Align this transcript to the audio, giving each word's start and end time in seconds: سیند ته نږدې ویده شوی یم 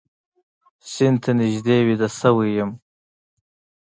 سیند 0.91 1.17
ته 1.23 1.31
نږدې 1.39 1.77
ویده 1.85 2.07
شوی 2.19 2.49
یم 2.57 2.71